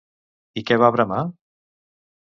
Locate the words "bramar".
0.97-1.21